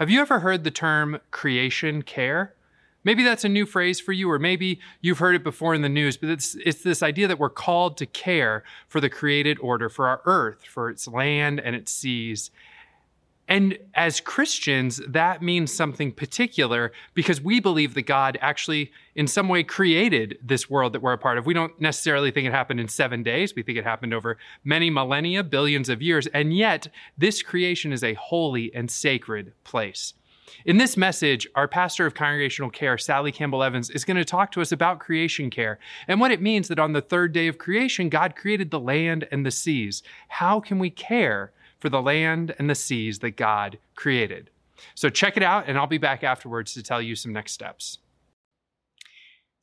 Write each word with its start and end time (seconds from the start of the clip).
Have 0.00 0.08
you 0.08 0.22
ever 0.22 0.40
heard 0.40 0.64
the 0.64 0.70
term 0.70 1.20
creation 1.30 2.00
care? 2.00 2.54
Maybe 3.04 3.22
that's 3.22 3.44
a 3.44 3.50
new 3.50 3.66
phrase 3.66 4.00
for 4.00 4.12
you, 4.12 4.30
or 4.30 4.38
maybe 4.38 4.80
you've 5.02 5.18
heard 5.18 5.34
it 5.34 5.44
before 5.44 5.74
in 5.74 5.82
the 5.82 5.90
news, 5.90 6.16
but 6.16 6.30
it's, 6.30 6.54
it's 6.64 6.82
this 6.82 7.02
idea 7.02 7.28
that 7.28 7.38
we're 7.38 7.50
called 7.50 7.98
to 7.98 8.06
care 8.06 8.64
for 8.88 8.98
the 8.98 9.10
created 9.10 9.58
order, 9.60 9.90
for 9.90 10.08
our 10.08 10.22
earth, 10.24 10.64
for 10.64 10.88
its 10.88 11.06
land 11.06 11.60
and 11.60 11.76
its 11.76 11.92
seas. 11.92 12.50
And 13.50 13.78
as 13.94 14.20
Christians, 14.20 15.02
that 15.08 15.42
means 15.42 15.74
something 15.74 16.12
particular 16.12 16.92
because 17.14 17.40
we 17.40 17.58
believe 17.58 17.94
that 17.94 18.02
God 18.02 18.38
actually, 18.40 18.92
in 19.16 19.26
some 19.26 19.48
way, 19.48 19.64
created 19.64 20.38
this 20.40 20.70
world 20.70 20.92
that 20.92 21.02
we're 21.02 21.14
a 21.14 21.18
part 21.18 21.36
of. 21.36 21.46
We 21.46 21.54
don't 21.54 21.78
necessarily 21.80 22.30
think 22.30 22.46
it 22.46 22.52
happened 22.52 22.78
in 22.78 22.86
seven 22.86 23.24
days. 23.24 23.56
We 23.56 23.64
think 23.64 23.76
it 23.76 23.82
happened 23.82 24.14
over 24.14 24.38
many 24.62 24.88
millennia, 24.88 25.42
billions 25.42 25.88
of 25.88 26.00
years. 26.00 26.28
And 26.28 26.56
yet, 26.56 26.86
this 27.18 27.42
creation 27.42 27.92
is 27.92 28.04
a 28.04 28.14
holy 28.14 28.72
and 28.72 28.88
sacred 28.88 29.52
place. 29.64 30.14
In 30.64 30.76
this 30.76 30.96
message, 30.96 31.48
our 31.56 31.66
pastor 31.66 32.06
of 32.06 32.14
congregational 32.14 32.70
care, 32.70 32.98
Sally 32.98 33.32
Campbell 33.32 33.64
Evans, 33.64 33.90
is 33.90 34.04
going 34.04 34.16
to 34.16 34.24
talk 34.24 34.52
to 34.52 34.60
us 34.60 34.70
about 34.70 35.00
creation 35.00 35.50
care 35.50 35.80
and 36.06 36.20
what 36.20 36.30
it 36.30 36.40
means 36.40 36.68
that 36.68 36.78
on 36.78 36.92
the 36.92 37.00
third 37.00 37.32
day 37.32 37.48
of 37.48 37.58
creation, 37.58 38.10
God 38.10 38.36
created 38.36 38.70
the 38.70 38.78
land 38.78 39.26
and 39.32 39.44
the 39.44 39.50
seas. 39.50 40.04
How 40.28 40.60
can 40.60 40.78
we 40.78 40.90
care 40.90 41.52
for 41.80 41.88
the 41.88 42.02
land 42.02 42.54
and 42.58 42.68
the 42.68 42.74
seas 42.74 43.18
that 43.20 43.36
God 43.36 43.78
created. 43.96 44.50
So 44.94 45.08
check 45.08 45.36
it 45.36 45.42
out, 45.42 45.64
and 45.66 45.76
I'll 45.76 45.86
be 45.86 45.98
back 45.98 46.22
afterwards 46.22 46.74
to 46.74 46.82
tell 46.82 47.02
you 47.02 47.16
some 47.16 47.32
next 47.32 47.52
steps. 47.52 47.98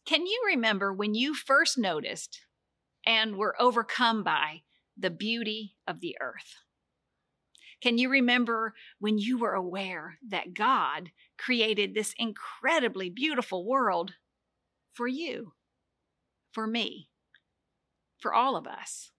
Can 0.05 0.26
you 0.26 0.43
remember 0.48 0.93
when 0.93 1.16
you 1.16 1.34
first 1.34 1.77
noticed 1.77 2.41
and 3.05 3.35
were 3.35 3.59
overcome 3.62 4.23
by 4.23 4.62
the 4.98 5.09
beauty 5.09 5.76
of 5.88 5.99
the 5.99 6.17
earth? 6.20 6.55
Can 7.81 7.98
you 7.99 8.09
remember 8.09 8.73
when 8.99 9.20
you 9.20 9.38
were 9.38 9.54
aware 9.54 10.18
that 10.27 10.55
God 10.55 11.12
created 11.38 11.93
this 11.93 12.15
incredibly 12.18 13.09
beautiful 13.09 13.65
world 13.65 14.13
for 14.93 15.07
you, 15.07 15.54
for 16.51 16.65
me, 16.65 17.10
for 18.20 18.34
all 18.34 18.55
of 18.55 18.65
us, 18.65 19.12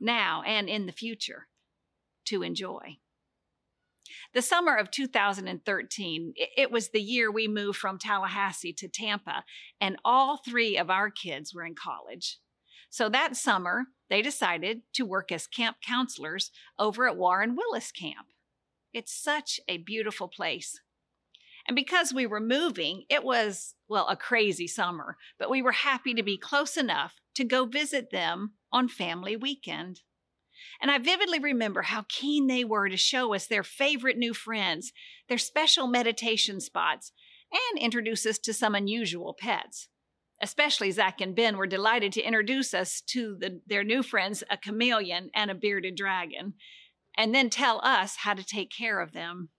now 0.00 0.42
and 0.46 0.68
in 0.68 0.86
the 0.86 0.92
future? 0.92 1.48
To 2.30 2.42
enjoy. 2.42 2.96
The 4.34 4.42
summer 4.42 4.76
of 4.76 4.90
2013, 4.90 6.34
it 6.36 6.70
was 6.70 6.88
the 6.88 7.00
year 7.00 7.30
we 7.30 7.48
moved 7.48 7.78
from 7.78 7.98
Tallahassee 7.98 8.72
to 8.74 8.88
Tampa, 8.88 9.44
and 9.80 9.96
all 10.04 10.38
three 10.38 10.76
of 10.76 10.90
our 10.90 11.10
kids 11.10 11.54
were 11.54 11.64
in 11.64 11.74
college. 11.74 12.38
So 12.90 13.08
that 13.08 13.36
summer, 13.36 13.86
they 14.08 14.22
decided 14.22 14.82
to 14.94 15.04
work 15.04 15.30
as 15.30 15.46
camp 15.46 15.76
counselors 15.84 16.50
over 16.78 17.08
at 17.08 17.16
Warren 17.16 17.56
Willis 17.56 17.92
Camp. 17.92 18.26
It's 18.92 19.12
such 19.12 19.60
a 19.68 19.78
beautiful 19.78 20.28
place. 20.28 20.80
And 21.66 21.76
because 21.76 22.12
we 22.12 22.26
were 22.26 22.40
moving, 22.40 23.04
it 23.08 23.22
was, 23.22 23.74
well, 23.88 24.08
a 24.08 24.16
crazy 24.16 24.66
summer, 24.66 25.16
but 25.38 25.50
we 25.50 25.62
were 25.62 25.72
happy 25.72 26.14
to 26.14 26.22
be 26.22 26.38
close 26.38 26.76
enough 26.76 27.14
to 27.34 27.44
go 27.44 27.64
visit 27.64 28.10
them 28.10 28.54
on 28.72 28.88
family 28.88 29.36
weekend. 29.36 30.00
And 30.80 30.90
I 30.90 30.98
vividly 30.98 31.38
remember 31.38 31.82
how 31.82 32.04
keen 32.08 32.46
they 32.46 32.64
were 32.64 32.88
to 32.88 32.96
show 32.96 33.34
us 33.34 33.46
their 33.46 33.62
favorite 33.62 34.16
new 34.16 34.34
friends, 34.34 34.92
their 35.28 35.38
special 35.38 35.86
meditation 35.86 36.60
spots, 36.60 37.12
and 37.52 37.82
introduce 37.82 38.26
us 38.26 38.38
to 38.38 38.52
some 38.52 38.74
unusual 38.74 39.36
pets. 39.38 39.88
Especially 40.42 40.90
Zach 40.90 41.20
and 41.20 41.36
Ben 41.36 41.56
were 41.56 41.66
delighted 41.66 42.12
to 42.14 42.22
introduce 42.22 42.72
us 42.72 43.02
to 43.08 43.36
the, 43.38 43.60
their 43.66 43.84
new 43.84 44.02
friends, 44.02 44.42
a 44.50 44.56
chameleon 44.56 45.30
and 45.34 45.50
a 45.50 45.54
bearded 45.54 45.96
dragon, 45.96 46.54
and 47.16 47.34
then 47.34 47.50
tell 47.50 47.80
us 47.84 48.16
how 48.16 48.34
to 48.34 48.44
take 48.44 48.70
care 48.70 49.00
of 49.00 49.12
them. 49.12 49.50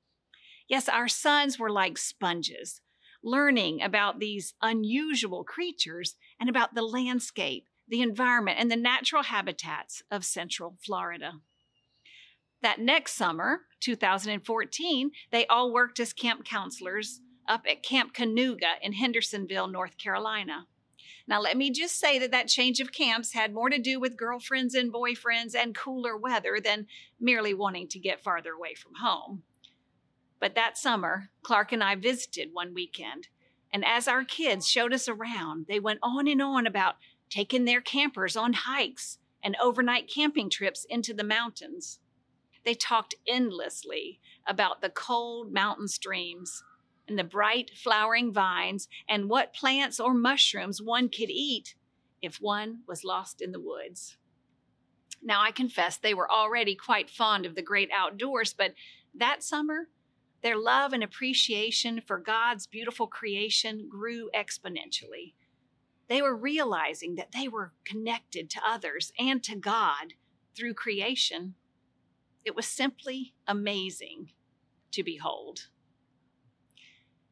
Yes, 0.67 0.89
our 0.89 1.07
sons 1.07 1.59
were 1.59 1.69
like 1.69 1.97
sponges, 1.97 2.81
learning 3.23 3.81
about 3.81 4.19
these 4.19 4.53
unusual 4.61 5.43
creatures 5.43 6.15
and 6.39 6.49
about 6.49 6.73
the 6.73 6.81
landscape 6.81 7.65
the 7.91 8.01
environment, 8.01 8.57
and 8.57 8.71
the 8.71 8.77
natural 8.77 9.21
habitats 9.21 10.01
of 10.09 10.25
Central 10.25 10.77
Florida. 10.83 11.33
That 12.63 12.79
next 12.79 13.13
summer, 13.13 13.61
2014, 13.81 15.11
they 15.31 15.45
all 15.47 15.73
worked 15.73 15.99
as 15.99 16.13
camp 16.13 16.45
counselors 16.45 17.19
up 17.47 17.65
at 17.69 17.83
Camp 17.83 18.13
Kanuga 18.13 18.75
in 18.81 18.93
Hendersonville, 18.93 19.67
North 19.67 19.97
Carolina. 19.97 20.67
Now, 21.27 21.41
let 21.41 21.57
me 21.57 21.69
just 21.69 21.99
say 21.99 22.17
that 22.19 22.31
that 22.31 22.47
change 22.47 22.79
of 22.79 22.93
camps 22.93 23.33
had 23.33 23.53
more 23.53 23.69
to 23.69 23.77
do 23.77 23.99
with 23.99 24.17
girlfriends 24.17 24.73
and 24.73 24.93
boyfriends 24.93 25.53
and 25.53 25.75
cooler 25.75 26.15
weather 26.15 26.59
than 26.63 26.87
merely 27.19 27.53
wanting 27.53 27.89
to 27.89 27.99
get 27.99 28.23
farther 28.23 28.53
away 28.53 28.73
from 28.73 28.95
home. 29.01 29.43
But 30.39 30.55
that 30.55 30.77
summer, 30.77 31.29
Clark 31.43 31.73
and 31.73 31.83
I 31.83 31.95
visited 31.95 32.49
one 32.53 32.73
weekend, 32.73 33.27
and 33.73 33.83
as 33.85 34.07
our 34.07 34.23
kids 34.23 34.69
showed 34.69 34.93
us 34.93 35.07
around, 35.07 35.65
they 35.67 35.79
went 35.79 35.99
on 36.01 36.27
and 36.27 36.41
on 36.41 36.67
about 36.67 36.95
taken 37.31 37.65
their 37.65 37.81
campers 37.81 38.35
on 38.37 38.53
hikes 38.53 39.17
and 39.43 39.57
overnight 39.59 40.07
camping 40.13 40.49
trips 40.49 40.85
into 40.89 41.13
the 41.13 41.23
mountains. 41.23 41.99
They 42.63 42.75
talked 42.75 43.15
endlessly 43.27 44.19
about 44.45 44.81
the 44.81 44.89
cold 44.89 45.51
mountain 45.51 45.87
streams 45.87 46.63
and 47.07 47.17
the 47.17 47.23
bright 47.23 47.71
flowering 47.75 48.31
vines 48.31 48.87
and 49.09 49.29
what 49.29 49.53
plants 49.53 49.99
or 49.99 50.13
mushrooms 50.13 50.81
one 50.81 51.09
could 51.09 51.31
eat 51.31 51.75
if 52.21 52.37
one 52.37 52.81
was 52.87 53.03
lost 53.03 53.41
in 53.41 53.51
the 53.51 53.59
woods. 53.59 54.17
Now, 55.23 55.41
I 55.41 55.51
confess 55.51 55.97
they 55.97 56.13
were 56.13 56.31
already 56.31 56.75
quite 56.75 57.09
fond 57.09 57.45
of 57.45 57.55
the 57.55 57.61
great 57.61 57.89
outdoors, 57.91 58.53
but 58.53 58.73
that 59.13 59.43
summer, 59.43 59.89
their 60.41 60.57
love 60.57 60.93
and 60.93 61.03
appreciation 61.03 62.01
for 62.05 62.19
God's 62.19 62.65
beautiful 62.65 63.07
creation 63.07 63.87
grew 63.89 64.29
exponentially. 64.35 65.33
They 66.07 66.21
were 66.21 66.35
realizing 66.35 67.15
that 67.15 67.31
they 67.31 67.47
were 67.47 67.73
connected 67.85 68.49
to 68.51 68.61
others 68.67 69.13
and 69.17 69.43
to 69.43 69.55
God 69.55 70.13
through 70.55 70.73
creation. 70.73 71.55
It 72.43 72.55
was 72.55 72.65
simply 72.65 73.33
amazing 73.47 74.31
to 74.91 75.03
behold. 75.03 75.67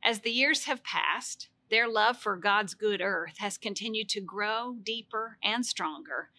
As 0.04 0.22
the 0.22 0.32
years 0.32 0.66
have 0.66 0.84
passed, 0.84 1.50
their 1.70 1.88
love 1.88 2.18
for 2.18 2.36
God's 2.38 2.74
good 2.74 3.02
earth 3.02 3.38
has 3.40 3.58
continued 3.58 4.10
to 4.10 4.22
grow 4.22 4.78
deeper 4.82 5.38
and 5.44 5.66
stronger. 5.66 6.30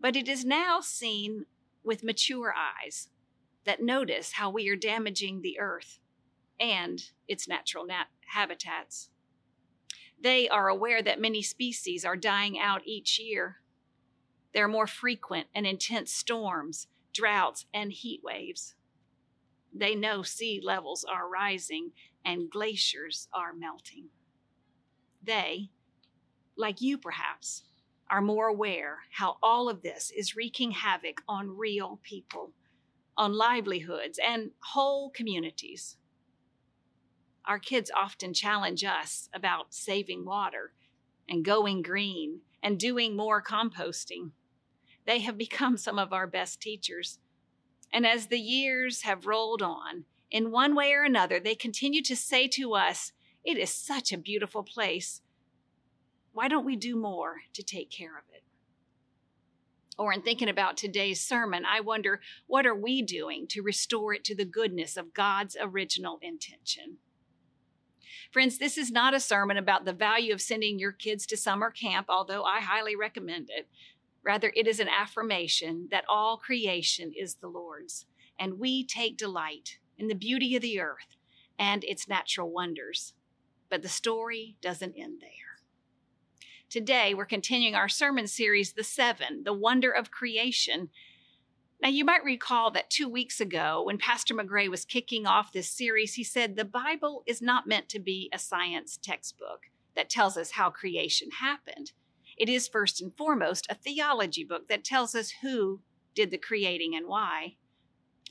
But 0.00 0.16
it 0.16 0.28
is 0.28 0.44
now 0.44 0.80
seen 0.80 1.46
with 1.82 2.04
mature 2.04 2.54
eyes 2.56 3.08
that 3.64 3.82
notice 3.82 4.32
how 4.32 4.48
we 4.48 4.68
are 4.68 4.76
damaging 4.76 5.42
the 5.42 5.58
earth 5.58 5.98
and 6.58 7.10
its 7.26 7.48
natural 7.48 7.84
nat- 7.84 8.06
habitats. 8.26 9.10
They 10.20 10.48
are 10.48 10.68
aware 10.68 11.02
that 11.02 11.20
many 11.20 11.42
species 11.42 12.04
are 12.04 12.16
dying 12.16 12.58
out 12.58 12.82
each 12.84 13.20
year. 13.20 13.58
There 14.52 14.64
are 14.64 14.68
more 14.68 14.86
frequent 14.86 15.46
and 15.54 15.66
intense 15.66 16.12
storms, 16.12 16.88
droughts, 17.12 17.66
and 17.72 17.92
heat 17.92 18.20
waves. 18.24 18.74
They 19.72 19.94
know 19.94 20.22
sea 20.22 20.60
levels 20.62 21.04
are 21.04 21.28
rising 21.28 21.92
and 22.24 22.50
glaciers 22.50 23.28
are 23.32 23.52
melting. 23.52 24.08
They, 25.22 25.70
like 26.56 26.80
you 26.80 26.98
perhaps, 26.98 27.62
are 28.10 28.22
more 28.22 28.46
aware 28.46 29.00
how 29.12 29.36
all 29.42 29.68
of 29.68 29.82
this 29.82 30.10
is 30.16 30.34
wreaking 30.34 30.72
havoc 30.72 31.20
on 31.28 31.56
real 31.56 32.00
people, 32.02 32.52
on 33.16 33.34
livelihoods, 33.34 34.18
and 34.18 34.50
whole 34.60 35.10
communities. 35.10 35.97
Our 37.48 37.58
kids 37.58 37.90
often 37.96 38.34
challenge 38.34 38.84
us 38.84 39.30
about 39.32 39.72
saving 39.72 40.26
water 40.26 40.74
and 41.26 41.42
going 41.42 41.80
green 41.80 42.40
and 42.62 42.78
doing 42.78 43.16
more 43.16 43.42
composting. 43.42 44.32
They 45.06 45.20
have 45.20 45.38
become 45.46 45.78
some 45.78 45.98
of 45.98 46.12
our 46.12 46.26
best 46.26 46.60
teachers. 46.60 47.18
And 47.90 48.06
as 48.06 48.26
the 48.26 48.38
years 48.38 49.02
have 49.02 49.26
rolled 49.26 49.62
on, 49.62 50.04
in 50.30 50.50
one 50.50 50.74
way 50.74 50.92
or 50.92 51.04
another, 51.04 51.40
they 51.40 51.54
continue 51.54 52.02
to 52.02 52.14
say 52.14 52.48
to 52.48 52.74
us, 52.74 53.12
It 53.42 53.56
is 53.56 53.72
such 53.72 54.12
a 54.12 54.18
beautiful 54.18 54.62
place. 54.62 55.22
Why 56.34 56.48
don't 56.48 56.66
we 56.66 56.76
do 56.76 56.96
more 56.96 57.36
to 57.54 57.62
take 57.62 57.90
care 57.90 58.18
of 58.18 58.24
it? 58.30 58.42
Or 59.96 60.12
in 60.12 60.20
thinking 60.20 60.50
about 60.50 60.76
today's 60.76 61.22
sermon, 61.22 61.64
I 61.64 61.80
wonder 61.80 62.20
what 62.46 62.66
are 62.66 62.74
we 62.74 63.00
doing 63.00 63.46
to 63.48 63.62
restore 63.62 64.12
it 64.12 64.22
to 64.24 64.34
the 64.34 64.44
goodness 64.44 64.98
of 64.98 65.14
God's 65.14 65.56
original 65.58 66.18
intention? 66.20 66.98
Friends, 68.30 68.58
this 68.58 68.76
is 68.76 68.90
not 68.90 69.14
a 69.14 69.20
sermon 69.20 69.56
about 69.56 69.86
the 69.86 69.92
value 69.92 70.34
of 70.34 70.42
sending 70.42 70.78
your 70.78 70.92
kids 70.92 71.24
to 71.26 71.36
summer 71.36 71.70
camp, 71.70 72.06
although 72.10 72.44
I 72.44 72.60
highly 72.60 72.94
recommend 72.94 73.48
it. 73.48 73.68
Rather, 74.22 74.52
it 74.54 74.66
is 74.66 74.80
an 74.80 74.88
affirmation 74.88 75.88
that 75.90 76.04
all 76.10 76.36
creation 76.36 77.12
is 77.16 77.36
the 77.36 77.48
Lord's, 77.48 78.04
and 78.38 78.58
we 78.58 78.84
take 78.84 79.16
delight 79.16 79.78
in 79.96 80.08
the 80.08 80.14
beauty 80.14 80.54
of 80.54 80.62
the 80.62 80.78
earth 80.78 81.16
and 81.58 81.82
its 81.84 82.06
natural 82.06 82.50
wonders. 82.50 83.14
But 83.70 83.80
the 83.80 83.88
story 83.88 84.56
doesn't 84.60 84.94
end 84.98 85.22
there. 85.22 85.30
Today, 86.68 87.14
we're 87.14 87.24
continuing 87.24 87.74
our 87.74 87.88
sermon 87.88 88.26
series, 88.26 88.74
The 88.74 88.84
Seven, 88.84 89.44
The 89.44 89.54
Wonder 89.54 89.90
of 89.90 90.10
Creation. 90.10 90.90
Now, 91.80 91.88
you 91.90 92.04
might 92.04 92.24
recall 92.24 92.72
that 92.72 92.90
two 92.90 93.08
weeks 93.08 93.40
ago, 93.40 93.84
when 93.84 93.98
Pastor 93.98 94.34
Magrey 94.34 94.68
was 94.68 94.84
kicking 94.84 95.26
off 95.26 95.52
this 95.52 95.70
series, 95.70 96.14
he 96.14 96.24
said 96.24 96.56
the 96.56 96.64
Bible 96.64 97.22
is 97.26 97.40
not 97.40 97.68
meant 97.68 97.88
to 97.90 98.00
be 98.00 98.28
a 98.32 98.38
science 98.38 98.98
textbook 99.00 99.66
that 99.94 100.10
tells 100.10 100.36
us 100.36 100.52
how 100.52 100.70
creation 100.70 101.30
happened. 101.40 101.92
It 102.36 102.48
is 102.48 102.68
first 102.68 103.00
and 103.00 103.16
foremost 103.16 103.66
a 103.70 103.74
theology 103.74 104.44
book 104.44 104.68
that 104.68 104.84
tells 104.84 105.14
us 105.14 105.34
who 105.42 105.80
did 106.14 106.30
the 106.30 106.38
creating 106.38 106.96
and 106.96 107.06
why. 107.06 107.56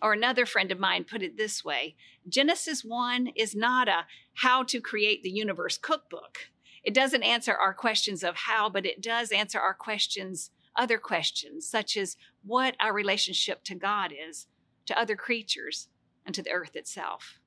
Or 0.01 0.13
another 0.13 0.45
friend 0.45 0.71
of 0.71 0.79
mine 0.79 1.05
put 1.05 1.23
it 1.23 1.37
this 1.37 1.63
way 1.63 1.95
Genesis 2.27 2.83
1 2.83 3.27
is 3.35 3.55
not 3.55 3.87
a 3.87 4.05
how 4.35 4.63
to 4.63 4.81
create 4.81 5.23
the 5.23 5.31
universe 5.31 5.77
cookbook. 5.77 6.49
It 6.83 6.93
doesn't 6.93 7.23
answer 7.23 7.53
our 7.53 7.73
questions 7.73 8.23
of 8.23 8.35
how, 8.35 8.69
but 8.69 8.85
it 8.85 9.01
does 9.01 9.31
answer 9.31 9.59
our 9.59 9.73
questions, 9.73 10.51
other 10.77 10.97
questions, 10.97 11.67
such 11.67 11.97
as 11.97 12.15
what 12.43 12.75
our 12.79 12.93
relationship 12.93 13.63
to 13.65 13.75
God 13.75 14.13
is, 14.13 14.47
to 14.85 14.99
other 14.99 15.15
creatures, 15.15 15.89
and 16.25 16.35
to 16.35 16.41
the 16.41 16.51
earth 16.51 16.75
itself. 16.75 17.39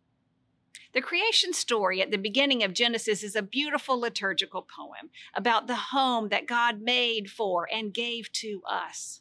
The 0.93 1.00
creation 1.00 1.53
story 1.53 2.03
at 2.03 2.11
the 2.11 2.19
beginning 2.19 2.65
of 2.65 2.73
Genesis 2.73 3.23
is 3.23 3.37
a 3.37 3.43
beautiful 3.43 3.99
liturgical 4.00 4.62
poem 4.62 5.11
about 5.35 5.67
the 5.67 5.77
home 5.77 6.31
that 6.31 6.47
God 6.47 6.81
made 6.81 7.31
for 7.31 7.69
and 7.73 7.94
gave 7.94 8.32
to 8.32 8.61
us. 8.69 9.21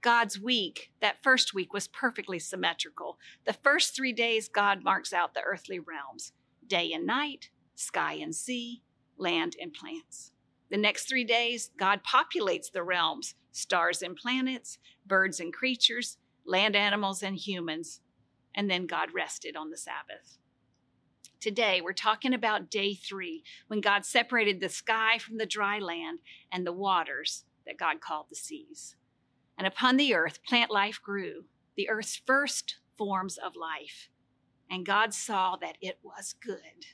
God's 0.00 0.40
week, 0.40 0.90
that 1.00 1.22
first 1.22 1.54
week, 1.54 1.72
was 1.72 1.88
perfectly 1.88 2.38
symmetrical. 2.38 3.18
The 3.46 3.52
first 3.52 3.94
three 3.94 4.12
days, 4.12 4.48
God 4.48 4.82
marks 4.82 5.12
out 5.12 5.34
the 5.34 5.42
earthly 5.42 5.78
realms 5.78 6.32
day 6.66 6.92
and 6.92 7.06
night, 7.06 7.50
sky 7.74 8.14
and 8.14 8.34
sea, 8.34 8.82
land 9.16 9.56
and 9.60 9.72
plants. 9.72 10.32
The 10.70 10.76
next 10.76 11.08
three 11.08 11.24
days, 11.24 11.70
God 11.78 12.00
populates 12.04 12.70
the 12.70 12.82
realms 12.82 13.34
stars 13.52 14.02
and 14.02 14.14
planets, 14.14 14.78
birds 15.06 15.40
and 15.40 15.52
creatures, 15.52 16.18
land 16.46 16.76
animals 16.76 17.22
and 17.22 17.36
humans. 17.36 18.00
And 18.54 18.70
then 18.70 18.86
God 18.86 19.10
rested 19.14 19.56
on 19.56 19.70
the 19.70 19.76
Sabbath. 19.76 20.38
Today, 21.40 21.80
we're 21.80 21.92
talking 21.92 22.34
about 22.34 22.70
day 22.70 22.94
three, 22.94 23.44
when 23.68 23.80
God 23.80 24.04
separated 24.04 24.60
the 24.60 24.68
sky 24.68 25.18
from 25.18 25.38
the 25.38 25.46
dry 25.46 25.78
land 25.78 26.18
and 26.50 26.66
the 26.66 26.72
waters 26.72 27.44
that 27.64 27.78
God 27.78 28.00
called 28.00 28.26
the 28.28 28.36
seas. 28.36 28.96
And 29.56 29.66
upon 29.66 29.96
the 29.96 30.14
earth, 30.14 30.42
plant 30.44 30.70
life 30.70 31.00
grew, 31.02 31.44
the 31.76 31.88
earth's 31.88 32.20
first 32.26 32.78
forms 32.96 33.38
of 33.38 33.52
life. 33.54 34.08
And 34.70 34.84
God 34.84 35.14
saw 35.14 35.56
that 35.56 35.78
it 35.80 35.98
was 36.02 36.34
good. 36.44 36.86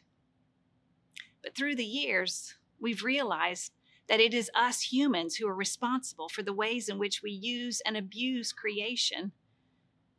But 1.43 1.55
through 1.55 1.77
the 1.77 1.85
years, 1.85 2.55
we've 2.81 3.03
realized 3.03 3.73
that 4.09 4.21
it 4.21 4.35
is 4.35 4.51
us 4.55 4.93
humans 4.93 5.37
who 5.37 5.49
are 5.49 5.55
responsible 5.55 6.29
for 6.29 6.43
the 6.43 6.53
ways 6.53 6.89
in 6.89 6.99
which 6.99 7.23
we 7.23 7.31
use 7.31 7.81
and 7.87 7.97
abuse 7.97 8.53
creation. 8.53 9.33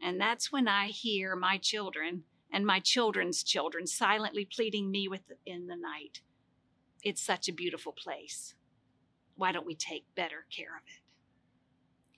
And 0.01 0.19
that's 0.19 0.51
when 0.51 0.67
I 0.67 0.87
hear 0.87 1.35
my 1.35 1.57
children 1.57 2.23
and 2.51 2.65
my 2.65 2.79
children's 2.79 3.43
children 3.43 3.85
silently 3.85 4.45
pleading 4.45 4.89
me 4.89 5.07
within 5.07 5.67
the 5.67 5.75
night. 5.75 6.21
It's 7.03 7.21
such 7.21 7.47
a 7.47 7.53
beautiful 7.53 7.91
place. 7.91 8.55
Why 9.35 9.51
don't 9.51 9.65
we 9.65 9.75
take 9.75 10.05
better 10.15 10.45
care 10.49 10.75
of 10.75 10.83
it? 10.87 11.01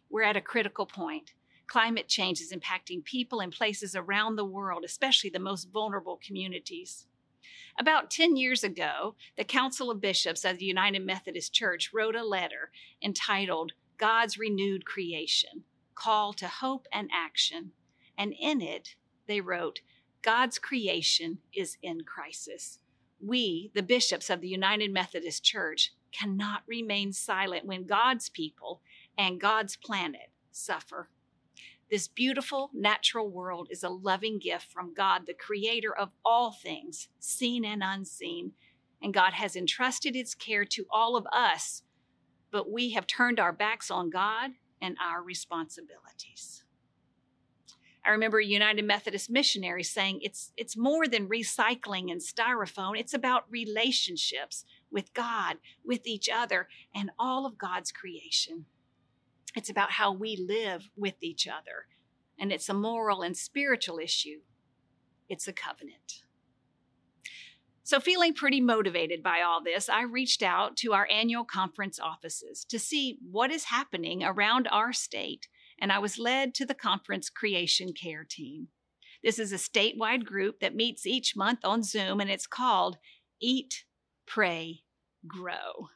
We're 0.09 0.23
at 0.23 0.37
a 0.37 0.41
critical 0.41 0.85
point. 0.85 1.33
Climate 1.67 2.07
change 2.07 2.39
is 2.39 2.53
impacting 2.53 3.03
people 3.03 3.41
and 3.41 3.51
places 3.51 3.95
around 3.95 4.35
the 4.35 4.45
world, 4.45 4.85
especially 4.85 5.29
the 5.29 5.39
most 5.39 5.69
vulnerable 5.73 6.19
communities. 6.25 7.07
About 7.79 8.09
10 8.09 8.35
years 8.35 8.63
ago, 8.63 9.15
the 9.37 9.43
Council 9.43 9.91
of 9.91 10.01
Bishops 10.01 10.43
of 10.43 10.57
the 10.57 10.65
United 10.65 11.05
Methodist 11.05 11.53
Church 11.53 11.91
wrote 11.93 12.15
a 12.15 12.23
letter 12.23 12.71
entitled 13.01 13.73
God's 13.97 14.37
Renewed 14.37 14.85
Creation 14.85 15.63
Call 15.95 16.33
to 16.33 16.47
Hope 16.47 16.87
and 16.91 17.09
Action. 17.13 17.71
And 18.17 18.33
in 18.39 18.61
it, 18.61 18.95
they 19.27 19.41
wrote, 19.41 19.81
God's 20.21 20.59
creation 20.59 21.39
is 21.53 21.77
in 21.81 22.01
crisis. 22.01 22.79
We, 23.19 23.71
the 23.73 23.83
bishops 23.83 24.29
of 24.29 24.41
the 24.41 24.47
United 24.47 24.91
Methodist 24.91 25.43
Church, 25.43 25.93
cannot 26.11 26.63
remain 26.67 27.13
silent 27.13 27.65
when 27.65 27.85
God's 27.85 28.29
people 28.29 28.81
and 29.17 29.39
God's 29.39 29.75
planet 29.75 30.31
suffer. 30.51 31.09
This 31.89 32.09
beautiful 32.09 32.69
natural 32.73 33.29
world 33.29 33.69
is 33.71 33.83
a 33.83 33.89
loving 33.89 34.39
gift 34.39 34.71
from 34.71 34.93
God, 34.93 35.25
the 35.25 35.33
creator 35.33 35.95
of 35.95 36.09
all 36.25 36.51
things, 36.51 37.07
seen 37.19 37.63
and 37.63 37.81
unseen. 37.83 38.51
And 39.01 39.13
God 39.13 39.33
has 39.33 39.55
entrusted 39.55 40.15
its 40.15 40.35
care 40.35 40.65
to 40.65 40.85
all 40.91 41.15
of 41.15 41.25
us, 41.31 41.83
but 42.51 42.69
we 42.69 42.91
have 42.91 43.07
turned 43.07 43.39
our 43.39 43.53
backs 43.53 43.89
on 43.89 44.09
God 44.09 44.51
and 44.81 44.97
our 45.01 45.23
responsibilities. 45.23 46.63
I 48.05 48.11
remember 48.11 48.39
a 48.39 48.45
United 48.45 48.85
Methodist 48.85 49.29
missionary 49.29 49.83
saying 49.83 50.19
it's, 50.21 50.51
it's 50.55 50.77
more 50.77 51.07
than 51.07 51.27
recycling 51.27 52.11
and 52.11 52.21
styrofoam, 52.21 52.97
it's 52.97 53.13
about 53.13 53.43
relationships 53.49 54.65
with 54.91 55.13
God, 55.13 55.57
with 55.85 56.07
each 56.07 56.29
other, 56.29 56.67
and 56.95 57.11
all 57.19 57.45
of 57.45 57.57
God's 57.57 57.91
creation. 57.91 58.65
It's 59.57 59.71
about 59.71 59.93
how 59.93 60.13
we 60.13 60.37
live 60.37 60.91
with 60.95 61.15
each 61.19 61.47
other. 61.47 61.87
And 62.39 62.51
it's 62.51 62.69
a 62.69 62.75
moral 62.75 63.23
and 63.23 63.35
spiritual 63.35 63.97
issue. 63.97 64.41
It's 65.29 65.47
a 65.47 65.51
covenant. 65.51 66.21
So, 67.81 67.99
feeling 67.99 68.35
pretty 68.35 68.61
motivated 68.61 69.23
by 69.23 69.41
all 69.41 69.63
this, 69.63 69.89
I 69.89 70.03
reached 70.03 70.43
out 70.43 70.77
to 70.77 70.93
our 70.93 71.07
annual 71.09 71.43
conference 71.43 71.99
offices 71.99 72.65
to 72.65 72.77
see 72.77 73.17
what 73.31 73.49
is 73.49 73.63
happening 73.63 74.23
around 74.23 74.67
our 74.71 74.93
state, 74.93 75.47
and 75.81 75.91
I 75.91 75.97
was 75.97 76.19
led 76.19 76.53
to 76.55 76.65
the 76.65 76.75
conference 76.75 77.27
creation 77.31 77.93
care 77.93 78.27
team. 78.29 78.67
This 79.23 79.39
is 79.39 79.51
a 79.51 79.55
statewide 79.55 80.23
group 80.23 80.59
that 80.59 80.75
meets 80.75 81.07
each 81.07 81.35
month 81.35 81.61
on 81.63 81.81
Zoom, 81.81 82.21
and 82.21 82.29
it's 82.29 82.45
called 82.45 82.97
Eat, 83.41 83.85
Pray, 84.27 84.83
Grow. 85.25 85.87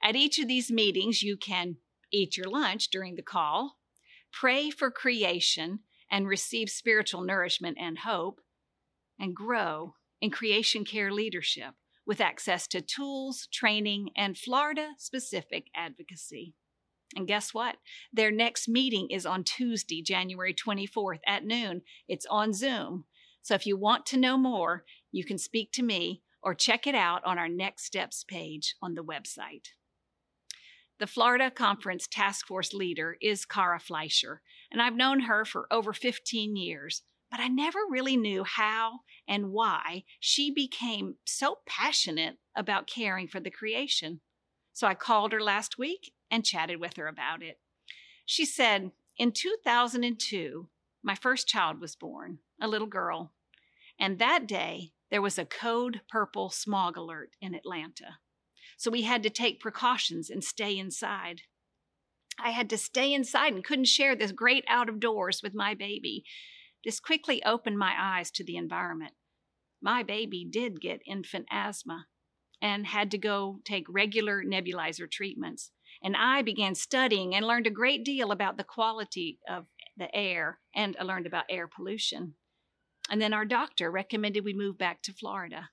At 0.00 0.14
each 0.14 0.38
of 0.38 0.46
these 0.46 0.70
meetings, 0.70 1.22
you 1.22 1.36
can 1.36 1.78
eat 2.14 2.36
your 2.36 2.48
lunch 2.48 2.88
during 2.88 3.16
the 3.16 3.22
call, 3.22 3.78
pray 4.32 4.70
for 4.70 4.90
creation 4.90 5.80
and 6.10 6.28
receive 6.28 6.68
spiritual 6.68 7.22
nourishment 7.22 7.76
and 7.80 7.98
hope, 7.98 8.40
and 9.18 9.34
grow 9.34 9.94
in 10.20 10.30
creation 10.30 10.84
care 10.84 11.12
leadership 11.12 11.74
with 12.06 12.20
access 12.20 12.66
to 12.68 12.80
tools, 12.80 13.48
training, 13.52 14.10
and 14.16 14.36
Florida 14.36 14.90
specific 14.98 15.68
advocacy. 15.74 16.54
And 17.16 17.26
guess 17.26 17.54
what? 17.54 17.76
Their 18.12 18.30
next 18.30 18.68
meeting 18.68 19.08
is 19.10 19.24
on 19.24 19.44
Tuesday, 19.44 20.02
January 20.02 20.54
24th 20.54 21.20
at 21.26 21.44
noon. 21.44 21.82
It's 22.08 22.26
on 22.26 22.52
Zoom. 22.52 23.04
So 23.42 23.54
if 23.54 23.66
you 23.66 23.76
want 23.76 24.06
to 24.06 24.16
know 24.16 24.36
more, 24.36 24.84
you 25.12 25.24
can 25.24 25.38
speak 25.38 25.70
to 25.72 25.82
me 25.82 26.22
or 26.42 26.54
check 26.54 26.86
it 26.86 26.94
out 26.94 27.24
on 27.24 27.38
our 27.38 27.48
Next 27.48 27.84
Steps 27.84 28.24
page 28.24 28.74
on 28.82 28.94
the 28.94 29.04
website. 29.04 29.68
The 31.04 31.10
Florida 31.10 31.50
Conference 31.50 32.08
Task 32.10 32.46
Force 32.46 32.72
leader 32.72 33.18
is 33.20 33.44
Kara 33.44 33.78
Fleischer, 33.78 34.40
and 34.72 34.80
I've 34.80 34.96
known 34.96 35.20
her 35.20 35.44
for 35.44 35.70
over 35.70 35.92
15 35.92 36.56
years, 36.56 37.02
but 37.30 37.40
I 37.40 37.48
never 37.48 37.80
really 37.90 38.16
knew 38.16 38.42
how 38.42 39.00
and 39.28 39.52
why 39.52 40.04
she 40.18 40.50
became 40.50 41.16
so 41.26 41.58
passionate 41.66 42.38
about 42.56 42.86
caring 42.86 43.28
for 43.28 43.38
the 43.38 43.50
creation. 43.50 44.22
So 44.72 44.86
I 44.86 44.94
called 44.94 45.32
her 45.32 45.42
last 45.42 45.76
week 45.76 46.14
and 46.30 46.42
chatted 46.42 46.80
with 46.80 46.96
her 46.96 47.06
about 47.06 47.42
it. 47.42 47.60
She 48.24 48.46
said, 48.46 48.90
In 49.18 49.30
2002, 49.30 50.70
my 51.02 51.14
first 51.14 51.46
child 51.46 51.82
was 51.82 51.96
born, 51.96 52.38
a 52.58 52.66
little 52.66 52.86
girl, 52.86 53.34
and 54.00 54.18
that 54.18 54.46
day 54.46 54.92
there 55.10 55.20
was 55.20 55.36
a 55.36 55.44
code 55.44 56.00
purple 56.08 56.48
smog 56.48 56.96
alert 56.96 57.32
in 57.42 57.54
Atlanta. 57.54 58.20
So 58.76 58.90
we 58.90 59.02
had 59.02 59.22
to 59.22 59.30
take 59.30 59.60
precautions 59.60 60.30
and 60.30 60.42
stay 60.42 60.76
inside. 60.76 61.42
I 62.38 62.50
had 62.50 62.68
to 62.70 62.78
stay 62.78 63.12
inside 63.12 63.52
and 63.52 63.64
couldn't 63.64 63.86
share 63.86 64.16
this 64.16 64.32
great 64.32 64.64
out 64.68 64.88
of 64.88 65.00
doors 65.00 65.40
with 65.42 65.54
my 65.54 65.74
baby. 65.74 66.24
This 66.84 67.00
quickly 67.00 67.42
opened 67.44 67.78
my 67.78 67.94
eyes 67.98 68.30
to 68.32 68.44
the 68.44 68.56
environment. 68.56 69.12
My 69.80 70.02
baby 70.02 70.46
did 70.50 70.80
get 70.80 71.00
infant 71.06 71.46
asthma 71.50 72.06
and 72.60 72.86
had 72.86 73.10
to 73.12 73.18
go 73.18 73.60
take 73.64 73.86
regular 73.88 74.42
nebulizer 74.42 75.10
treatments. 75.10 75.70
And 76.02 76.16
I 76.16 76.42
began 76.42 76.74
studying 76.74 77.34
and 77.34 77.46
learned 77.46 77.66
a 77.66 77.70
great 77.70 78.04
deal 78.04 78.32
about 78.32 78.56
the 78.56 78.64
quality 78.64 79.38
of 79.48 79.66
the 79.96 80.14
air, 80.14 80.58
and 80.74 80.96
I 80.98 81.04
learned 81.04 81.26
about 81.26 81.44
air 81.48 81.68
pollution. 81.68 82.34
And 83.10 83.20
then 83.20 83.32
our 83.32 83.44
doctor 83.44 83.90
recommended 83.90 84.44
we 84.44 84.54
move 84.54 84.76
back 84.76 85.02
to 85.02 85.12
Florida. 85.12 85.68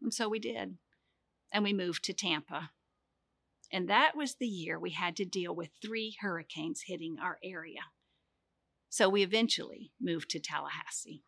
And 0.00 0.14
so 0.14 0.28
we 0.28 0.38
did 0.38 0.76
and 1.52 1.64
we 1.64 1.72
moved 1.72 2.04
to 2.04 2.12
Tampa. 2.12 2.70
And 3.72 3.88
that 3.88 4.16
was 4.16 4.34
the 4.34 4.46
year 4.46 4.78
we 4.78 4.90
had 4.90 5.16
to 5.16 5.24
deal 5.24 5.54
with 5.54 5.70
three 5.82 6.16
hurricanes 6.20 6.84
hitting 6.86 7.16
our 7.22 7.38
area. 7.44 7.80
So 8.88 9.08
we 9.08 9.22
eventually 9.22 9.92
moved 10.00 10.30
to 10.30 10.40
Tallahassee. 10.40 11.22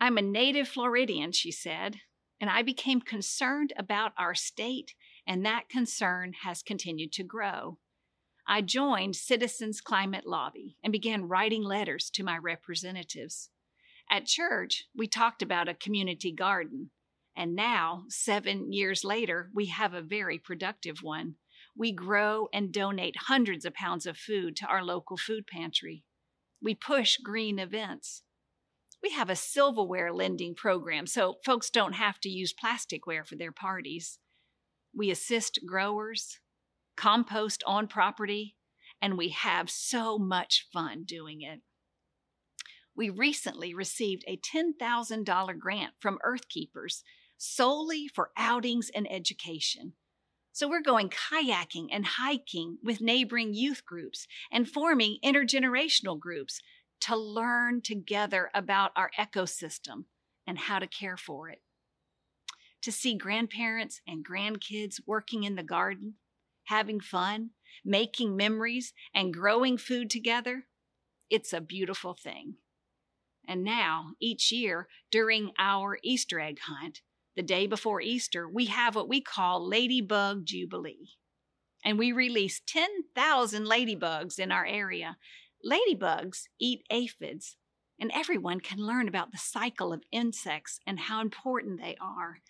I'm 0.00 0.18
a 0.18 0.22
native 0.22 0.66
Floridian, 0.66 1.32
she 1.32 1.52
said, 1.52 1.96
and 2.40 2.50
I 2.50 2.62
became 2.62 3.00
concerned 3.00 3.72
about 3.76 4.12
our 4.18 4.34
state, 4.34 4.94
and 5.26 5.44
that 5.44 5.68
concern 5.68 6.32
has 6.42 6.62
continued 6.62 7.12
to 7.12 7.22
grow. 7.22 7.78
I 8.48 8.62
joined 8.62 9.14
Citizens 9.14 9.80
Climate 9.80 10.26
Lobby 10.26 10.76
and 10.82 10.90
began 10.90 11.28
writing 11.28 11.62
letters 11.62 12.10
to 12.14 12.24
my 12.24 12.38
representatives. 12.38 13.50
At 14.10 14.26
church, 14.26 14.86
we 14.96 15.06
talked 15.06 15.42
about 15.42 15.68
a 15.68 15.74
community 15.74 16.32
garden, 16.32 16.90
and 17.40 17.56
now, 17.56 18.04
seven 18.10 18.70
years 18.70 19.02
later, 19.02 19.48
we 19.54 19.68
have 19.68 19.94
a 19.94 20.02
very 20.02 20.38
productive 20.38 20.98
one. 21.00 21.36
We 21.74 21.90
grow 21.90 22.48
and 22.52 22.70
donate 22.70 23.16
hundreds 23.28 23.64
of 23.64 23.72
pounds 23.72 24.04
of 24.04 24.18
food 24.18 24.56
to 24.56 24.66
our 24.66 24.84
local 24.84 25.16
food 25.16 25.46
pantry. 25.46 26.04
We 26.62 26.74
push 26.74 27.16
green 27.16 27.58
events. 27.58 28.24
We 29.02 29.12
have 29.12 29.30
a 29.30 29.36
silverware 29.36 30.12
lending 30.12 30.54
program 30.54 31.06
so 31.06 31.36
folks 31.42 31.70
don't 31.70 31.94
have 31.94 32.20
to 32.20 32.28
use 32.28 32.52
plasticware 32.52 33.26
for 33.26 33.36
their 33.36 33.52
parties. 33.52 34.18
We 34.94 35.10
assist 35.10 35.60
growers, 35.66 36.40
compost 36.94 37.62
on 37.66 37.88
property, 37.88 38.56
and 39.00 39.16
we 39.16 39.30
have 39.30 39.70
so 39.70 40.18
much 40.18 40.68
fun 40.70 41.04
doing 41.06 41.40
it. 41.40 41.60
We 42.94 43.08
recently 43.08 43.72
received 43.72 44.24
a 44.28 44.36
$10,000 44.36 45.58
grant 45.58 45.94
from 46.00 46.18
Earthkeepers 46.22 47.02
solely 47.40 48.06
for 48.06 48.30
outings 48.36 48.90
and 48.94 49.10
education. 49.10 49.94
So 50.52 50.68
we're 50.68 50.82
going 50.82 51.08
kayaking 51.08 51.86
and 51.90 52.04
hiking 52.04 52.76
with 52.82 53.00
neighboring 53.00 53.54
youth 53.54 53.86
groups 53.86 54.26
and 54.52 54.68
forming 54.68 55.16
intergenerational 55.24 56.20
groups 56.20 56.60
to 57.00 57.16
learn 57.16 57.80
together 57.80 58.50
about 58.54 58.90
our 58.94 59.10
ecosystem 59.18 60.04
and 60.46 60.58
how 60.58 60.78
to 60.80 60.86
care 60.86 61.16
for 61.16 61.48
it. 61.48 61.62
To 62.82 62.92
see 62.92 63.16
grandparents 63.16 64.02
and 64.06 64.26
grandkids 64.26 65.00
working 65.06 65.44
in 65.44 65.54
the 65.54 65.62
garden, 65.62 66.14
having 66.64 67.00
fun, 67.00 67.50
making 67.82 68.36
memories, 68.36 68.92
and 69.14 69.32
growing 69.32 69.78
food 69.78 70.10
together, 70.10 70.66
it's 71.30 71.54
a 71.54 71.60
beautiful 71.62 72.12
thing. 72.12 72.56
And 73.48 73.64
now, 73.64 74.12
each 74.20 74.52
year 74.52 74.88
during 75.10 75.52
our 75.58 75.98
Easter 76.02 76.38
egg 76.38 76.58
hunt, 76.66 77.00
the 77.40 77.46
day 77.46 77.66
before 77.66 78.02
Easter, 78.02 78.46
we 78.46 78.66
have 78.66 78.94
what 78.94 79.08
we 79.08 79.18
call 79.18 79.66
Ladybug 79.66 80.44
Jubilee. 80.44 81.16
And 81.82 81.98
we 81.98 82.12
release 82.12 82.60
10,000 82.66 83.64
ladybugs 83.64 84.38
in 84.38 84.52
our 84.52 84.66
area. 84.66 85.16
Ladybugs 85.64 86.48
eat 86.60 86.82
aphids, 86.90 87.56
and 87.98 88.12
everyone 88.14 88.60
can 88.60 88.86
learn 88.86 89.08
about 89.08 89.32
the 89.32 89.38
cycle 89.38 89.90
of 89.90 90.02
insects 90.12 90.80
and 90.86 91.00
how 91.00 91.22
important 91.22 91.80
they 91.80 91.96
are. 91.98 92.40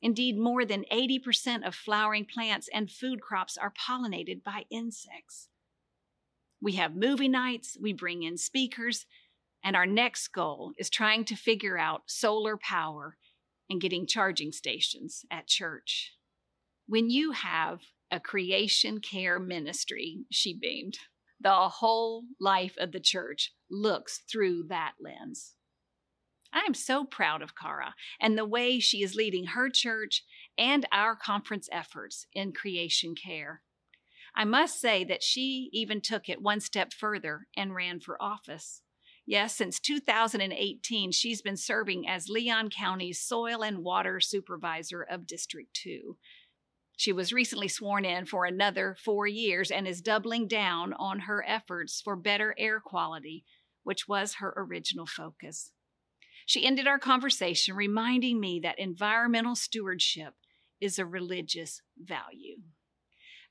Indeed, 0.00 0.38
more 0.38 0.64
than 0.64 0.86
80% 0.90 1.66
of 1.66 1.74
flowering 1.74 2.24
plants 2.24 2.66
and 2.72 2.90
food 2.90 3.20
crops 3.20 3.58
are 3.58 3.74
pollinated 3.78 4.42
by 4.42 4.64
insects. 4.70 5.50
We 6.62 6.76
have 6.76 6.96
movie 6.96 7.28
nights, 7.28 7.76
we 7.78 7.92
bring 7.92 8.22
in 8.22 8.38
speakers, 8.38 9.04
and 9.62 9.76
our 9.76 9.84
next 9.84 10.28
goal 10.28 10.72
is 10.78 10.88
trying 10.88 11.26
to 11.26 11.36
figure 11.36 11.76
out 11.76 12.04
solar 12.06 12.56
power 12.56 13.18
and 13.68 13.80
getting 13.80 14.06
charging 14.06 14.52
stations 14.52 15.24
at 15.30 15.46
church. 15.46 16.14
When 16.86 17.10
you 17.10 17.32
have 17.32 17.80
a 18.10 18.20
creation 18.20 19.00
care 19.00 19.38
ministry, 19.38 20.20
she 20.30 20.58
beamed, 20.58 20.98
the 21.40 21.68
whole 21.68 22.24
life 22.40 22.74
of 22.78 22.92
the 22.92 23.00
church 23.00 23.52
looks 23.70 24.22
through 24.30 24.64
that 24.68 24.94
lens. 25.00 25.54
I 26.52 26.60
am 26.60 26.74
so 26.74 27.04
proud 27.04 27.42
of 27.42 27.54
Cara 27.54 27.94
and 28.20 28.36
the 28.36 28.46
way 28.46 28.80
she 28.80 29.02
is 29.02 29.14
leading 29.14 29.48
her 29.48 29.68
church 29.68 30.24
and 30.56 30.86
our 30.90 31.14
conference 31.14 31.68
efforts 31.70 32.26
in 32.32 32.52
creation 32.52 33.14
care. 33.14 33.62
I 34.34 34.44
must 34.44 34.80
say 34.80 35.04
that 35.04 35.22
she 35.22 35.68
even 35.72 36.00
took 36.00 36.28
it 36.28 36.40
one 36.40 36.60
step 36.60 36.92
further 36.92 37.46
and 37.56 37.74
ran 37.74 38.00
for 38.00 38.20
office. 38.22 38.82
Yes, 39.30 39.54
since 39.54 39.78
2018, 39.78 41.12
she's 41.12 41.42
been 41.42 41.58
serving 41.58 42.08
as 42.08 42.30
Leon 42.30 42.70
County's 42.70 43.20
Soil 43.20 43.62
and 43.62 43.84
Water 43.84 44.20
Supervisor 44.20 45.02
of 45.02 45.26
District 45.26 45.68
2. 45.74 46.16
She 46.96 47.12
was 47.12 47.30
recently 47.30 47.68
sworn 47.68 48.06
in 48.06 48.24
for 48.24 48.46
another 48.46 48.96
four 49.04 49.26
years 49.26 49.70
and 49.70 49.86
is 49.86 50.00
doubling 50.00 50.48
down 50.48 50.94
on 50.94 51.20
her 51.20 51.44
efforts 51.46 52.00
for 52.00 52.16
better 52.16 52.54
air 52.56 52.80
quality, 52.80 53.44
which 53.82 54.08
was 54.08 54.36
her 54.36 54.54
original 54.56 55.04
focus. 55.04 55.72
She 56.46 56.64
ended 56.64 56.88
our 56.88 56.98
conversation 56.98 57.76
reminding 57.76 58.40
me 58.40 58.60
that 58.60 58.78
environmental 58.78 59.56
stewardship 59.56 60.36
is 60.80 60.98
a 60.98 61.04
religious 61.04 61.82
value. 61.98 62.62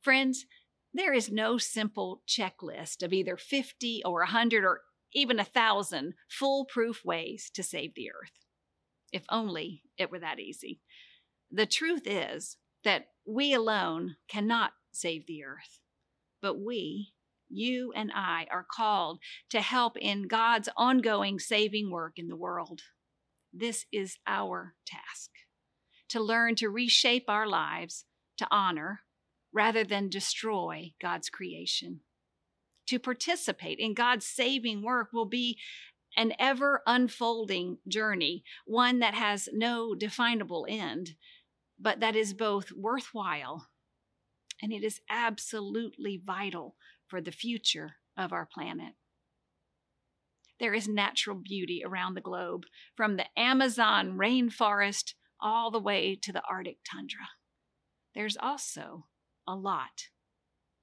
Friends, 0.02 0.48
there 0.92 1.14
is 1.14 1.30
no 1.30 1.60
simple 1.60 2.24
checklist 2.28 3.04
of 3.04 3.14
either 3.14 3.38
50 3.38 4.02
or 4.04 4.22
100 4.22 4.64
or 4.64 4.82
even 5.14 5.40
a 5.40 5.46
thousand 5.46 6.14
foolproof 6.30 7.04
ways 7.06 7.50
to 7.54 7.64
save 7.64 7.96
the 7.96 8.10
earth. 8.12 8.46
If 9.12 9.24
only 9.30 9.84
it 9.98 10.12
were 10.12 10.20
that 10.20 10.40
easy. 10.40 10.82
The 11.52 11.66
truth 11.66 12.04
is 12.06 12.58
that 12.84 13.08
we 13.26 13.54
alone 13.54 14.18
cannot 14.28 14.72
save 14.92 15.26
the 15.28 15.44
earth, 15.44 15.80
but 16.42 16.60
we, 16.60 17.14
you 17.50 17.94
and 17.96 18.12
I, 18.14 18.48
are 18.52 18.66
called 18.70 19.20
to 19.50 19.62
help 19.62 19.98
in 19.98 20.28
God's 20.28 20.70
ongoing 20.76 21.40
saving 21.40 21.90
work 21.90 22.14
in 22.18 22.28
the 22.28 22.36
world. 22.36 22.82
This 23.54 23.86
is 23.92 24.18
our 24.28 24.76
task 24.86 25.32
to 26.10 26.22
learn 26.22 26.56
to 26.56 26.70
reshape 26.70 27.26
our 27.28 27.48
lives 27.48 28.06
to 28.38 28.48
honor 28.52 29.02
rather 29.54 29.84
than 29.84 30.10
destroy 30.10 30.94
God's 31.02 31.30
creation 31.30 32.02
to 32.88 33.00
participate 33.00 33.80
in 33.80 33.94
God's 33.94 34.26
saving 34.26 34.84
work 34.84 35.10
will 35.14 35.26
be 35.26 35.58
an 36.16 36.34
ever 36.40 36.82
unfolding 36.88 37.78
journey, 37.88 38.44
one 38.66 39.00
that 39.00 39.14
has 39.14 39.48
no 39.54 39.94
definable 39.94 40.66
end, 40.68 41.16
but 41.80 42.00
that 42.00 42.16
is 42.16 42.34
both 42.34 42.72
worthwhile 42.72 43.68
and 44.62 44.74
it 44.74 44.84
is 44.84 45.02
absolutely 45.10 46.22
vital 46.26 46.76
for 47.08 47.22
the 47.22 47.32
future 47.32 47.98
of 48.18 48.34
our 48.34 48.48
planet. 48.52 48.94
There 50.60 50.74
is 50.74 50.88
natural 50.88 51.38
beauty 51.38 51.84
around 51.86 52.16
the 52.16 52.22
globe, 52.22 52.64
from 52.96 53.18
the 53.18 53.28
Amazon 53.38 54.18
rainforest 54.18 55.14
all 55.40 55.70
the 55.70 55.80
way 55.80 56.18
to 56.24 56.34
the 56.34 56.42
Arctic 56.50 56.80
tundra. 56.90 57.28
There's 58.16 58.38
also 58.38 59.06
a 59.48 59.56
lot 59.56 60.08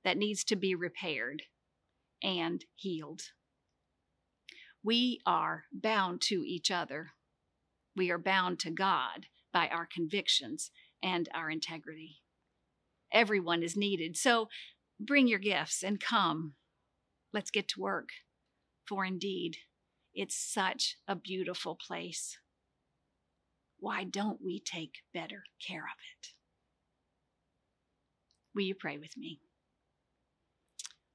that 0.05 0.17
needs 0.17 0.45
to 0.45 0.57
be 0.57 0.77
repaired 0.77 1.43
and 2.25 2.65
healed. 2.75 3.23
We 4.83 5.21
are 5.25 5.65
bound 5.73 6.23
to 6.23 6.43
each 6.45 6.71
other. 6.71 7.11
We 7.95 8.11
are 8.11 8.19
bound 8.19 8.59
to 8.61 8.71
God 8.71 9.27
by 9.53 9.69
our 9.69 9.87
convictions 9.87 10.71
and 11.03 11.29
our 11.35 11.51
integrity. 11.51 12.23
Everyone 13.13 13.63
is 13.63 13.77
needed. 13.77 14.17
So 14.17 14.49
bring 14.99 15.29
your 15.29 15.39
gifts 15.39 15.85
and 15.85 16.01
come. 16.01 16.55
Let's 17.33 17.51
get 17.51 17.69
to 17.69 17.81
work. 17.81 18.09
For 18.89 19.05
indeed, 19.05 19.59
it's 20.15 20.37
such 20.37 20.97
a 21.07 21.15
beautiful 21.15 21.77
place. 21.77 22.39
Why 23.79 24.05
don't 24.05 24.41
we 24.43 24.61
take 24.61 25.03
better 25.13 25.45
care 25.67 25.85
of 25.85 25.99
it? 26.23 26.29
Will 28.55 28.63
you 28.63 28.75
pray 28.75 28.99
with 28.99 29.17
me? 29.17 29.41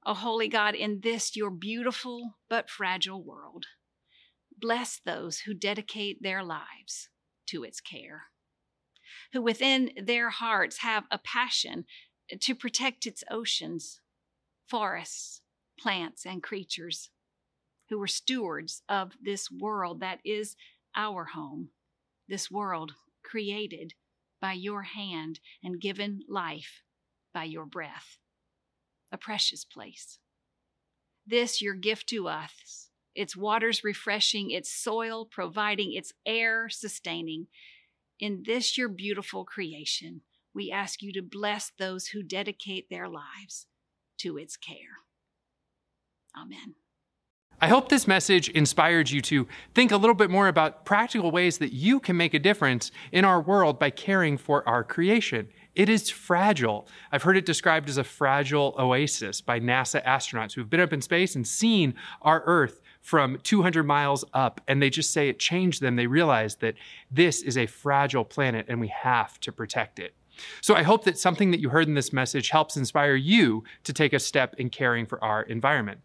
O 0.06 0.14
holy 0.14 0.48
God, 0.48 0.74
in 0.74 1.00
this 1.00 1.36
your 1.36 1.50
beautiful 1.50 2.38
but 2.48 2.70
fragile 2.70 3.22
world, 3.22 3.66
bless 4.56 4.98
those 4.98 5.40
who 5.40 5.52
dedicate 5.52 6.22
their 6.22 6.42
lives 6.42 7.10
to 7.48 7.64
its 7.64 7.80
care, 7.80 8.24
who 9.32 9.42
within 9.42 9.90
their 10.00 10.30
hearts 10.30 10.78
have 10.78 11.04
a 11.10 11.18
passion 11.18 11.84
to 12.40 12.54
protect 12.54 13.06
its 13.06 13.22
oceans, 13.30 14.00
forests, 14.66 15.42
plants, 15.78 16.24
and 16.24 16.42
creatures, 16.42 17.10
who 17.90 18.00
are 18.00 18.06
stewards 18.06 18.82
of 18.88 19.12
this 19.20 19.50
world 19.50 20.00
that 20.00 20.20
is 20.24 20.56
our 20.96 21.26
home, 21.34 21.70
this 22.26 22.50
world 22.50 22.92
created 23.22 23.92
by 24.40 24.54
your 24.54 24.82
hand 24.82 25.40
and 25.62 25.80
given 25.80 26.22
life 26.26 26.82
by 27.34 27.44
your 27.44 27.66
breath 27.66 28.19
a 29.12 29.18
precious 29.18 29.64
place. 29.64 30.18
This, 31.26 31.60
your 31.60 31.74
gift 31.74 32.08
to 32.08 32.28
us, 32.28 32.90
its 33.14 33.36
waters 33.36 33.84
refreshing, 33.84 34.50
its 34.50 34.70
soil 34.70 35.26
providing, 35.26 35.92
its 35.92 36.12
air 36.24 36.68
sustaining. 36.68 37.46
In 38.18 38.42
this, 38.46 38.78
your 38.78 38.88
beautiful 38.88 39.44
creation, 39.44 40.22
we 40.54 40.70
ask 40.70 41.02
you 41.02 41.12
to 41.12 41.22
bless 41.22 41.72
those 41.78 42.08
who 42.08 42.22
dedicate 42.22 42.88
their 42.88 43.08
lives 43.08 43.66
to 44.18 44.36
its 44.36 44.56
care. 44.56 45.04
Amen. 46.36 46.74
I 47.62 47.68
hope 47.68 47.90
this 47.90 48.06
message 48.06 48.48
inspired 48.48 49.10
you 49.10 49.20
to 49.22 49.46
think 49.74 49.92
a 49.92 49.96
little 49.98 50.14
bit 50.14 50.30
more 50.30 50.48
about 50.48 50.86
practical 50.86 51.30
ways 51.30 51.58
that 51.58 51.74
you 51.74 52.00
can 52.00 52.16
make 52.16 52.32
a 52.32 52.38
difference 52.38 52.90
in 53.12 53.24
our 53.24 53.40
world 53.40 53.78
by 53.78 53.90
caring 53.90 54.38
for 54.38 54.66
our 54.66 54.82
creation. 54.82 55.48
It 55.80 55.88
is 55.88 56.10
fragile. 56.10 56.86
I've 57.10 57.22
heard 57.22 57.38
it 57.38 57.46
described 57.46 57.88
as 57.88 57.96
a 57.96 58.04
fragile 58.04 58.76
oasis 58.78 59.40
by 59.40 59.60
NASA 59.60 60.04
astronauts 60.04 60.52
who've 60.52 60.68
been 60.68 60.78
up 60.78 60.92
in 60.92 61.00
space 61.00 61.34
and 61.34 61.48
seen 61.48 61.94
our 62.20 62.42
Earth 62.44 62.82
from 63.00 63.38
200 63.44 63.84
miles 63.84 64.22
up, 64.34 64.60
and 64.68 64.82
they 64.82 64.90
just 64.90 65.10
say 65.10 65.30
it 65.30 65.38
changed 65.38 65.80
them. 65.80 65.96
They 65.96 66.06
realized 66.06 66.60
that 66.60 66.74
this 67.10 67.40
is 67.40 67.56
a 67.56 67.64
fragile 67.64 68.26
planet 68.26 68.66
and 68.68 68.78
we 68.78 68.88
have 68.88 69.40
to 69.40 69.52
protect 69.52 69.98
it. 69.98 70.14
So 70.60 70.74
I 70.74 70.82
hope 70.82 71.04
that 71.04 71.16
something 71.16 71.50
that 71.50 71.60
you 71.60 71.70
heard 71.70 71.88
in 71.88 71.94
this 71.94 72.12
message 72.12 72.50
helps 72.50 72.76
inspire 72.76 73.14
you 73.14 73.64
to 73.84 73.94
take 73.94 74.12
a 74.12 74.18
step 74.18 74.56
in 74.58 74.68
caring 74.68 75.06
for 75.06 75.24
our 75.24 75.44
environment. 75.44 76.00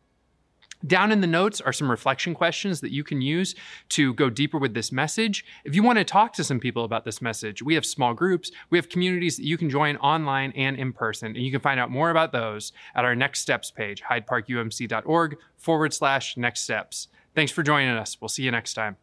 Down 0.85 1.11
in 1.11 1.21
the 1.21 1.27
notes 1.27 1.61
are 1.61 1.73
some 1.73 1.89
reflection 1.89 2.33
questions 2.33 2.81
that 2.81 2.91
you 2.91 3.03
can 3.03 3.21
use 3.21 3.55
to 3.89 4.13
go 4.13 4.29
deeper 4.29 4.57
with 4.57 4.73
this 4.73 4.91
message. 4.91 5.45
If 5.63 5.75
you 5.75 5.83
want 5.83 5.97
to 5.97 6.03
talk 6.03 6.33
to 6.33 6.43
some 6.43 6.59
people 6.59 6.83
about 6.83 7.05
this 7.05 7.21
message, 7.21 7.61
we 7.61 7.75
have 7.75 7.85
small 7.85 8.13
groups, 8.13 8.51
we 8.69 8.77
have 8.77 8.89
communities 8.89 9.37
that 9.37 9.45
you 9.45 9.57
can 9.57 9.69
join 9.69 9.97
online 9.97 10.51
and 10.55 10.77
in 10.77 10.93
person, 10.93 11.35
and 11.35 11.43
you 11.45 11.51
can 11.51 11.61
find 11.61 11.79
out 11.79 11.91
more 11.91 12.09
about 12.09 12.31
those 12.31 12.73
at 12.95 13.05
our 13.05 13.15
Next 13.15 13.41
Steps 13.41 13.71
page, 13.71 14.03
hydeparkumc.org 14.03 15.37
forward 15.57 15.93
slash 15.93 16.37
next 16.37 16.61
steps. 16.61 17.07
Thanks 17.33 17.51
for 17.51 17.63
joining 17.63 17.95
us. 17.95 18.17
We'll 18.21 18.29
see 18.29 18.43
you 18.43 18.51
next 18.51 18.73
time. 18.73 18.97